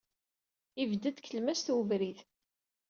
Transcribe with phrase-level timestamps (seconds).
[0.79, 2.19] Yebded deg tlemmast n ubrid.